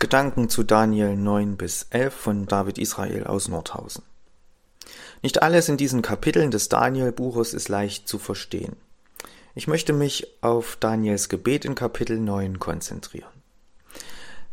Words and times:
Gedanken 0.00 0.48
zu 0.48 0.62
Daniel 0.62 1.14
9 1.14 1.58
bis 1.58 1.86
11 1.90 2.14
von 2.14 2.46
David 2.46 2.78
Israel 2.78 3.24
aus 3.24 3.48
Nordhausen. 3.48 4.02
Nicht 5.20 5.42
alles 5.42 5.68
in 5.68 5.76
diesen 5.76 6.00
Kapiteln 6.00 6.50
des 6.50 6.70
Daniel-Buches 6.70 7.52
ist 7.52 7.68
leicht 7.68 8.08
zu 8.08 8.18
verstehen. 8.18 8.76
Ich 9.54 9.68
möchte 9.68 9.92
mich 9.92 10.26
auf 10.40 10.76
Daniels 10.76 11.28
Gebet 11.28 11.66
in 11.66 11.74
Kapitel 11.74 12.18
9 12.18 12.58
konzentrieren. 12.58 13.28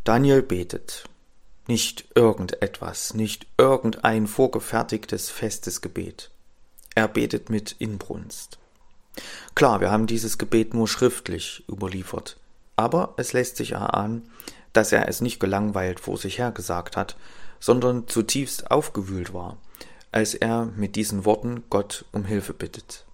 Daniel 0.04 0.42
betet. 0.42 1.06
Nicht 1.66 2.10
irgendetwas, 2.14 3.14
nicht 3.14 3.48
irgendein 3.58 4.28
vorgefertigtes 4.28 5.30
festes 5.30 5.80
Gebet. 5.80 6.30
Er 6.94 7.08
betet 7.08 7.50
mit 7.50 7.74
Inbrunst. 7.80 8.60
Klar, 9.56 9.80
wir 9.80 9.92
haben 9.92 10.08
dieses 10.08 10.38
Gebet 10.38 10.74
nur 10.74 10.90
schriftlich 10.90 11.64
überliefert, 11.70 12.36
aber 12.76 13.14
es 13.16 13.32
lässt 13.32 13.56
sich 13.56 13.72
erahnen, 13.72 14.30
dass 14.74 14.92
er 14.92 15.08
es 15.08 15.22
nicht 15.22 15.40
gelangweilt 15.40 16.00
vor 16.00 16.18
sich 16.18 16.40
her 16.40 16.52
gesagt 16.52 16.98
hat, 16.98 17.16
sondern 17.60 18.08
zutiefst 18.08 18.72
aufgewühlt 18.72 19.34
war, 19.34 19.58
als 20.12 20.34
er 20.34 20.66
mit 20.66 20.96
diesen 20.96 21.26
Worten 21.26 21.64
Gott 21.70 22.06
um 22.12 22.26
Hilfe 22.26 22.54
bittet. 22.54 23.06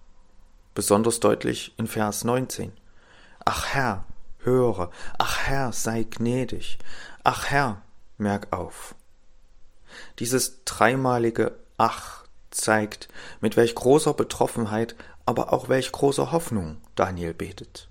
Besonders 0.74 1.20
deutlich 1.20 1.74
in 1.78 1.86
Vers 1.86 2.24
19. 2.24 2.72
Ach 3.44 3.66
Herr, 3.66 4.04
höre, 4.38 4.90
ach 5.18 5.38
Herr, 5.38 5.72
sei 5.72 6.04
gnädig, 6.04 6.78
ach 7.22 7.46
Herr, 7.46 7.82
merk 8.18 8.52
auf. 8.52 8.94
Dieses 10.18 10.64
dreimalige 10.64 11.52
Ach 11.76 12.24
zeigt, 12.50 13.08
mit 13.40 13.56
welch 13.56 13.74
großer 13.74 14.14
Betroffenheit, 14.14 14.94
aber 15.26 15.52
auch 15.52 15.68
welch 15.68 15.90
großer 15.90 16.32
Hoffnung 16.32 16.78
Daniel 16.94 17.34
betet. 17.34 17.88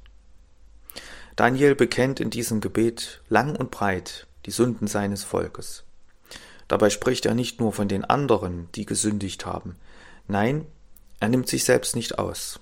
Daniel 1.36 1.76
bekennt 1.76 2.20
in 2.20 2.30
diesem 2.30 2.62
Gebet 2.62 3.22
lang 3.28 3.56
und 3.56 3.72
breit 3.72 4.28
die 4.46 4.52
Sünden 4.52 4.88
seines 4.88 5.24
Volkes. 5.24 5.84
Dabei 6.68 6.90
spricht 6.90 7.26
er 7.26 7.34
nicht 7.34 7.60
nur 7.60 7.74
von 7.74 7.88
den 7.88 8.06
anderen, 8.06 8.70
die 8.76 8.86
gesündigt 8.86 9.46
haben. 9.46 9.76
Nein, 10.28 10.66
er 11.20 11.30
nimmt 11.30 11.48
sich 11.48 11.64
selbst 11.64 11.96
nicht 11.96 12.20
aus. 12.20 12.60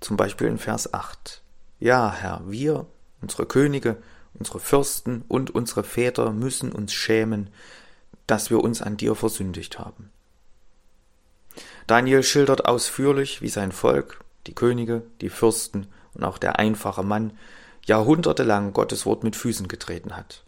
Zum 0.00 0.16
Beispiel 0.16 0.46
in 0.46 0.58
Vers 0.58 0.92
8. 0.92 1.42
Ja, 1.80 2.12
Herr, 2.12 2.42
wir, 2.46 2.86
unsere 3.20 3.46
Könige, 3.46 3.96
unsere 4.34 4.60
Fürsten 4.60 5.22
und 5.28 5.50
unsere 5.54 5.82
Väter 5.82 6.32
müssen 6.32 6.72
uns 6.72 6.92
schämen, 6.92 7.50
dass 8.26 8.50
wir 8.50 8.62
uns 8.62 8.82
an 8.82 8.96
dir 8.96 9.14
versündigt 9.14 9.78
haben. 9.78 10.10
Daniel 11.86 12.22
schildert 12.22 12.66
ausführlich, 12.66 13.42
wie 13.42 13.48
sein 13.48 13.72
Volk, 13.72 14.20
die 14.46 14.54
Könige, 14.54 15.02
die 15.20 15.30
Fürsten 15.30 15.86
und 16.14 16.24
auch 16.24 16.38
der 16.38 16.58
einfache 16.58 17.02
Mann 17.02 17.32
jahrhundertelang 17.86 18.72
Gottes 18.72 19.06
Wort 19.06 19.24
mit 19.24 19.36
Füßen 19.36 19.68
getreten 19.68 20.16
hat. 20.16 20.44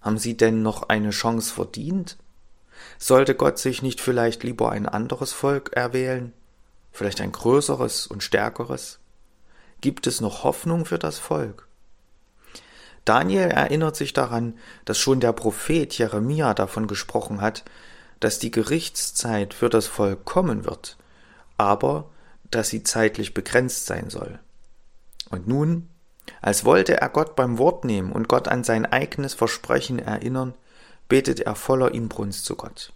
Haben 0.00 0.18
sie 0.18 0.36
denn 0.36 0.62
noch 0.62 0.88
eine 0.88 1.10
Chance 1.10 1.54
verdient? 1.54 2.16
Sollte 2.98 3.34
Gott 3.34 3.58
sich 3.58 3.82
nicht 3.82 4.00
vielleicht 4.00 4.42
lieber 4.42 4.72
ein 4.72 4.86
anderes 4.86 5.32
Volk 5.32 5.72
erwählen? 5.74 6.32
Vielleicht 6.90 7.20
ein 7.20 7.30
größeres 7.30 8.06
und 8.06 8.22
stärkeres? 8.22 8.98
Gibt 9.80 10.06
es 10.06 10.20
noch 10.20 10.44
Hoffnung 10.44 10.84
für 10.84 10.98
das 10.98 11.18
Volk? 11.18 11.68
Daniel 13.04 13.48
erinnert 13.48 13.96
sich 13.96 14.12
daran, 14.12 14.58
dass 14.84 14.98
schon 14.98 15.20
der 15.20 15.32
Prophet 15.32 15.96
Jeremia 15.96 16.54
davon 16.54 16.86
gesprochen 16.86 17.40
hat, 17.40 17.64
dass 18.20 18.38
die 18.38 18.52
Gerichtszeit 18.52 19.54
für 19.54 19.68
das 19.68 19.86
Volk 19.86 20.24
kommen 20.24 20.64
wird, 20.64 20.96
aber 21.56 22.08
dass 22.50 22.68
sie 22.68 22.84
zeitlich 22.84 23.34
begrenzt 23.34 23.86
sein 23.86 24.10
soll. 24.10 24.38
Und 25.30 25.48
nun 25.48 25.88
als 26.40 26.64
wollte 26.64 27.00
er 27.00 27.08
Gott 27.08 27.36
beim 27.36 27.58
Wort 27.58 27.84
nehmen 27.84 28.12
und 28.12 28.28
Gott 28.28 28.48
an 28.48 28.64
sein 28.64 28.86
eigenes 28.86 29.34
Versprechen 29.34 29.98
erinnern, 29.98 30.54
betet 31.08 31.40
er 31.40 31.54
voller 31.54 31.92
Inbrunst 31.92 32.44
zu 32.44 32.56
Gott. 32.56 32.92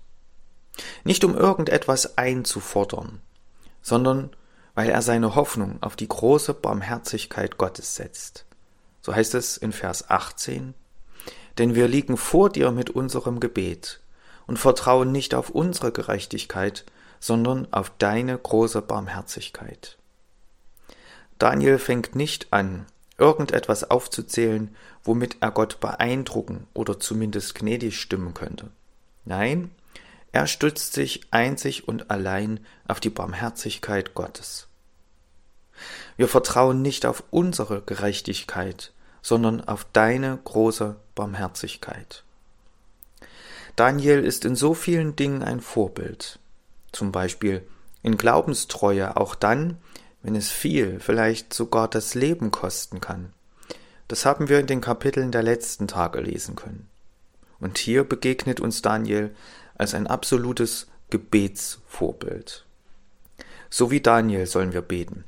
Nicht 1.04 1.24
um 1.24 1.36
irgendetwas 1.36 2.18
einzufordern, 2.18 3.20
sondern 3.82 4.30
weil 4.74 4.90
er 4.90 5.02
seine 5.02 5.34
Hoffnung 5.34 5.78
auf 5.80 5.96
die 5.96 6.08
große 6.08 6.54
Barmherzigkeit 6.54 7.56
Gottes 7.56 7.96
setzt. 7.96 8.44
So 9.00 9.14
heißt 9.14 9.34
es 9.34 9.56
in 9.56 9.72
Vers 9.72 10.10
18, 10.10 10.74
denn 11.58 11.74
wir 11.74 11.88
liegen 11.88 12.16
vor 12.16 12.50
dir 12.50 12.70
mit 12.72 12.90
unserem 12.90 13.40
Gebet 13.40 14.00
und 14.46 14.58
vertrauen 14.58 15.12
nicht 15.12 15.34
auf 15.34 15.50
unsere 15.50 15.92
Gerechtigkeit, 15.92 16.84
sondern 17.20 17.72
auf 17.72 17.90
deine 17.98 18.36
große 18.36 18.82
Barmherzigkeit. 18.82 19.96
Daniel 21.38 21.78
fängt 21.78 22.14
nicht 22.14 22.52
an, 22.52 22.86
irgendetwas 23.18 23.90
aufzuzählen, 23.90 24.74
womit 25.02 25.38
er 25.40 25.50
Gott 25.50 25.80
beeindrucken 25.80 26.66
oder 26.74 27.00
zumindest 27.00 27.54
gnädig 27.54 28.00
stimmen 28.00 28.34
könnte. 28.34 28.70
Nein, 29.24 29.70
er 30.32 30.46
stützt 30.46 30.92
sich 30.92 31.22
einzig 31.30 31.88
und 31.88 32.10
allein 32.10 32.60
auf 32.86 33.00
die 33.00 33.10
Barmherzigkeit 33.10 34.14
Gottes. 34.14 34.68
Wir 36.16 36.28
vertrauen 36.28 36.82
nicht 36.82 37.06
auf 37.06 37.24
unsere 37.30 37.82
Gerechtigkeit, 37.82 38.92
sondern 39.22 39.66
auf 39.66 39.86
deine 39.92 40.38
große 40.44 40.96
Barmherzigkeit. 41.14 42.22
Daniel 43.76 44.24
ist 44.24 44.44
in 44.44 44.56
so 44.56 44.72
vielen 44.72 45.16
Dingen 45.16 45.42
ein 45.42 45.60
Vorbild, 45.60 46.38
zum 46.92 47.12
Beispiel 47.12 47.66
in 48.02 48.16
Glaubenstreue 48.16 49.16
auch 49.16 49.34
dann, 49.34 49.78
wenn 50.26 50.34
es 50.34 50.50
viel, 50.50 50.98
vielleicht 50.98 51.54
sogar 51.54 51.86
das 51.86 52.14
Leben 52.16 52.50
kosten 52.50 53.00
kann. 53.00 53.32
Das 54.08 54.26
haben 54.26 54.48
wir 54.48 54.58
in 54.58 54.66
den 54.66 54.80
Kapiteln 54.80 55.30
der 55.30 55.44
letzten 55.44 55.86
Tage 55.86 56.20
lesen 56.20 56.56
können. 56.56 56.88
Und 57.60 57.78
hier 57.78 58.02
begegnet 58.02 58.58
uns 58.58 58.82
Daniel 58.82 59.32
als 59.78 59.94
ein 59.94 60.08
absolutes 60.08 60.88
Gebetsvorbild. 61.10 62.66
So 63.70 63.92
wie 63.92 64.00
Daniel 64.00 64.46
sollen 64.46 64.72
wir 64.72 64.82
beten. 64.82 65.22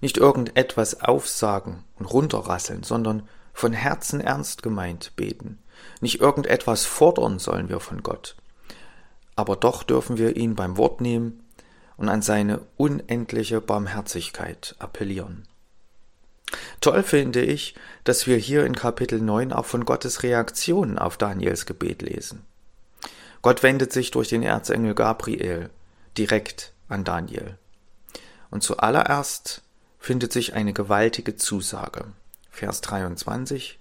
Nicht 0.00 0.16
irgendetwas 0.16 1.02
aufsagen 1.02 1.84
und 1.94 2.06
runterrasseln, 2.06 2.82
sondern 2.82 3.28
von 3.52 3.72
Herzen 3.72 4.20
ernst 4.20 4.60
gemeint 4.64 5.12
beten. 5.14 5.60
Nicht 6.00 6.20
irgendetwas 6.20 6.84
fordern 6.84 7.38
sollen 7.38 7.68
wir 7.68 7.78
von 7.78 8.02
Gott. 8.02 8.34
Aber 9.36 9.54
doch 9.54 9.84
dürfen 9.84 10.18
wir 10.18 10.36
ihn 10.36 10.56
beim 10.56 10.76
Wort 10.76 11.00
nehmen 11.00 11.44
und 11.96 12.08
an 12.08 12.22
seine 12.22 12.60
unendliche 12.76 13.60
Barmherzigkeit 13.60 14.74
appellieren. 14.78 15.46
Toll 16.80 17.02
finde 17.02 17.42
ich, 17.42 17.74
dass 18.04 18.26
wir 18.26 18.36
hier 18.36 18.66
in 18.66 18.76
Kapitel 18.76 19.20
9 19.20 19.52
auch 19.52 19.64
von 19.64 19.84
Gottes 19.84 20.22
Reaktion 20.22 20.98
auf 20.98 21.16
Daniels 21.16 21.66
Gebet 21.66 22.02
lesen. 22.02 22.44
Gott 23.42 23.62
wendet 23.62 23.92
sich 23.92 24.10
durch 24.10 24.28
den 24.28 24.42
Erzengel 24.42 24.94
Gabriel 24.94 25.70
direkt 26.16 26.72
an 26.88 27.04
Daniel. 27.04 27.58
Und 28.50 28.62
zuallererst 28.62 29.62
findet 29.98 30.32
sich 30.32 30.54
eine 30.54 30.72
gewaltige 30.72 31.36
Zusage. 31.36 32.04
Vers 32.50 32.80
23. 32.80 33.78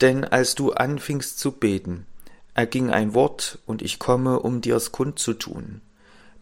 Denn 0.00 0.24
als 0.24 0.54
du 0.54 0.72
anfingst 0.72 1.38
zu 1.38 1.52
beten, 1.52 2.06
erging 2.54 2.90
ein 2.90 3.14
Wort, 3.14 3.58
und 3.66 3.82
ich 3.82 3.98
komme, 3.98 4.40
um 4.40 4.60
dir's 4.60 4.92
kundzutun. 4.92 5.80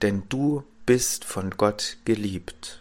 Denn 0.03 0.25
du 0.29 0.65
bist 0.89 1.27
von 1.27 1.51
Gott 1.51 1.99
geliebt. 2.07 2.81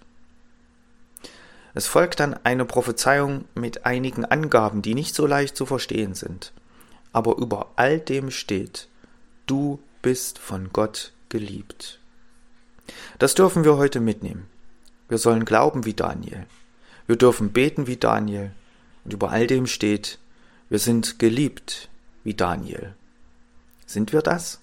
Es 1.73 1.87
folgt 1.87 2.21
dann 2.21 2.35
eine 2.45 2.63
Prophezeiung 2.63 3.43
mit 3.53 3.85
einigen 3.85 4.23
Angaben, 4.23 4.81
die 4.81 4.93
nicht 4.93 5.13
so 5.13 5.27
leicht 5.27 5.57
zu 5.57 5.65
verstehen 5.65 6.13
sind. 6.13 6.53
Aber 7.11 7.35
über 7.35 7.73
all 7.75 7.99
dem 7.99 8.31
steht, 8.31 8.87
du 9.45 9.79
bist 10.01 10.39
von 10.39 10.69
Gott 10.71 11.11
geliebt. 11.27 11.99
Das 13.19 13.35
dürfen 13.35 13.65
wir 13.65 13.75
heute 13.75 13.99
mitnehmen. 13.99 14.47
Wir 15.09 15.17
sollen 15.17 15.43
glauben 15.43 15.83
wie 15.83 15.93
Daniel. 15.93 16.45
Wir 17.07 17.17
dürfen 17.17 17.51
beten 17.51 17.87
wie 17.87 17.97
Daniel. 17.97 18.51
Und 19.03 19.11
über 19.11 19.31
all 19.31 19.47
dem 19.47 19.67
steht, 19.67 20.17
wir 20.69 20.79
sind 20.79 21.19
geliebt 21.19 21.89
wie 22.23 22.35
Daniel. 22.35 22.95
Sind 23.85 24.13
wir 24.13 24.21
das? 24.21 24.61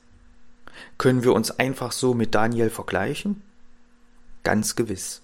Können 0.99 1.25
wir 1.25 1.33
uns 1.33 1.51
einfach 1.51 1.93
so 1.93 2.15
mit 2.15 2.35
Daniel 2.35 2.71
vergleichen? 2.71 3.43
Ganz 4.43 4.77
gewiss. 4.77 5.23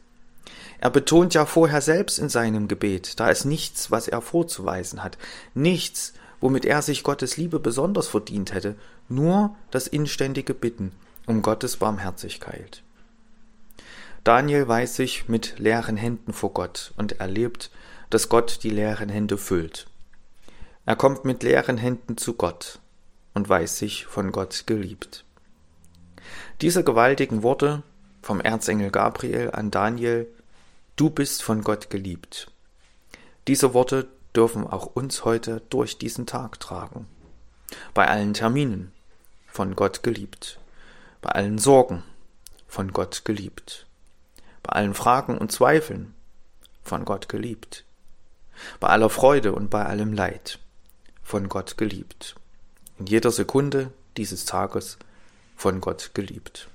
Er 0.81 0.91
betont 0.91 1.35
ja 1.35 1.45
vorher 1.45 1.81
selbst 1.81 2.19
in 2.19 2.29
seinem 2.29 2.67
Gebet, 2.67 3.21
da 3.21 3.29
ist 3.29 3.45
nichts, 3.45 3.91
was 3.91 4.09
er 4.09 4.23
vorzuweisen 4.23 5.05
hat, 5.05 5.19
nichts, 5.55 6.15
womit 6.41 6.65
er 6.65 6.81
sich 6.81 7.03
Gottes 7.03 7.37
Liebe 7.37 7.61
besonders 7.61 8.09
verdient 8.09 8.55
hätte, 8.55 8.77
nur 9.09 9.55
das 9.71 9.87
inständige 9.87 10.55
Bitten 10.55 10.93
um 11.27 11.43
Gottes 11.43 11.77
Barmherzigkeit. 11.77 12.83
Daniel 14.25 14.67
weiß 14.67 14.97
sich 14.97 15.29
mit 15.29 15.59
leeren 15.59 15.97
Händen 15.97 16.33
vor 16.33 16.53
Gott 16.53 16.93
und 16.97 17.21
erlebt, 17.21 17.71
dass 18.11 18.29
Gott 18.29 18.61
die 18.63 18.71
leeren 18.71 19.09
Hände 19.09 19.39
füllt. 19.39 19.87
Er 20.87 20.97
kommt 20.97 21.25
mit 21.25 21.43
leeren 21.43 21.77
Händen 21.77 22.17
zu 22.17 22.35
Gott 22.35 22.81
und 23.35 23.49
weiß 23.49 23.79
sich 23.79 24.07
von 24.07 24.33
Gott 24.33 24.65
geliebt. 24.67 25.25
Diese 26.61 26.85
gewaltigen 26.85 27.43
Worte 27.43 27.83
vom 28.23 28.41
Erzengel 28.41 28.91
Gabriel 28.91 29.51
an 29.53 29.71
Daniel, 29.71 30.27
Du 30.97 31.09
bist 31.09 31.43
von 31.43 31.63
Gott 31.63 31.89
geliebt. 31.89 32.51
Diese 33.49 33.73
Worte 33.73 34.09
dürfen 34.37 34.67
auch 34.67 34.85
uns 34.85 35.25
heute 35.25 35.63
durch 35.71 35.97
diesen 35.97 36.27
Tag 36.27 36.61
tragen. 36.61 37.07
bei 37.95 38.07
allen 38.09 38.35
Terminen, 38.35 38.93
von 39.47 39.77
Gott 39.77 40.03
geliebt, 40.03 40.59
bei 41.23 41.31
allen 41.31 41.59
Sorgen, 41.59 42.03
von 42.69 42.93
Gott 42.93 43.25
geliebt, 43.25 43.87
bei 44.63 44.73
allen 44.73 44.95
Fragen 44.95 45.39
und 45.39 45.53
Zweifeln, 45.53 46.15
von 46.83 47.05
Gott 47.05 47.29
geliebt, 47.29 47.85
bei 48.79 48.89
aller 48.89 49.11
Freude 49.11 49.53
und 49.53 49.71
bei 49.71 49.85
allem 49.85 50.13
Leid, 50.13 50.59
von 51.23 51.49
Gott 51.49 51.77
geliebt, 51.77 52.35
in 52.99 53.07
jeder 53.07 53.31
Sekunde 53.31 53.93
dieses 54.17 54.45
Tages 54.45 54.99
von 55.61 55.81
Gott 55.81 56.13
geliebt. 56.15 56.69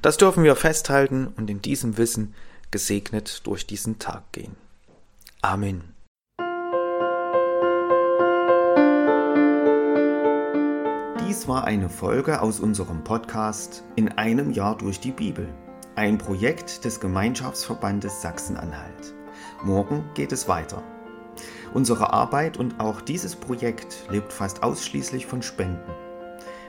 Das 0.00 0.16
dürfen 0.16 0.44
wir 0.44 0.54
festhalten 0.56 1.26
und 1.36 1.50
in 1.50 1.60
diesem 1.60 1.98
Wissen 1.98 2.34
gesegnet 2.70 3.46
durch 3.46 3.66
diesen 3.66 3.98
Tag 3.98 4.30
gehen. 4.32 4.56
Amen. 5.42 5.82
Dies 11.26 11.48
war 11.48 11.64
eine 11.64 11.88
Folge 11.88 12.40
aus 12.40 12.60
unserem 12.60 13.02
Podcast 13.02 13.82
In 13.96 14.10
einem 14.12 14.52
Jahr 14.52 14.78
durch 14.78 15.00
die 15.00 15.10
Bibel, 15.10 15.48
ein 15.96 16.16
Projekt 16.16 16.84
des 16.84 17.00
Gemeinschaftsverbandes 17.00 18.22
Sachsen-Anhalt. 18.22 19.14
Morgen 19.64 20.04
geht 20.14 20.30
es 20.30 20.46
weiter. 20.46 20.82
Unsere 21.72 22.12
Arbeit 22.12 22.56
und 22.56 22.78
auch 22.78 23.00
dieses 23.00 23.34
Projekt 23.34 24.06
lebt 24.08 24.32
fast 24.32 24.62
ausschließlich 24.62 25.26
von 25.26 25.42
Spenden. 25.42 26.03